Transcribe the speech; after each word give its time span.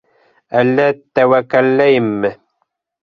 Әллә 0.61 0.87
тәүәккәлләйемме? 1.19 2.33